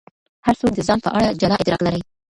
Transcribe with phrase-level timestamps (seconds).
[0.45, 2.01] هر څوک د ځان په اړه جلا ادراک لري.